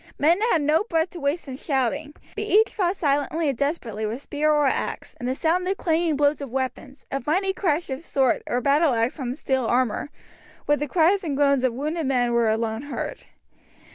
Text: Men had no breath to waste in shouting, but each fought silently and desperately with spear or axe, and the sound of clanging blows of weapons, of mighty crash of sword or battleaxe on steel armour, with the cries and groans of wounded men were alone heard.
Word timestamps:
Men 0.17 0.41
had 0.51 0.63
no 0.63 0.83
breath 0.83 1.11
to 1.11 1.19
waste 1.19 1.47
in 1.47 1.57
shouting, 1.57 2.15
but 2.35 2.45
each 2.45 2.73
fought 2.73 2.95
silently 2.95 3.49
and 3.49 3.55
desperately 3.55 4.03
with 4.07 4.23
spear 4.23 4.51
or 4.51 4.65
axe, 4.65 5.13
and 5.19 5.29
the 5.29 5.35
sound 5.35 5.67
of 5.67 5.77
clanging 5.77 6.15
blows 6.17 6.41
of 6.41 6.49
weapons, 6.51 7.05
of 7.11 7.27
mighty 7.27 7.53
crash 7.53 7.87
of 7.91 8.03
sword 8.03 8.41
or 8.47 8.61
battleaxe 8.61 9.19
on 9.19 9.35
steel 9.35 9.67
armour, 9.67 10.09
with 10.65 10.79
the 10.79 10.87
cries 10.87 11.23
and 11.23 11.37
groans 11.37 11.63
of 11.63 11.73
wounded 11.75 12.07
men 12.07 12.33
were 12.33 12.49
alone 12.49 12.81
heard. 12.81 13.25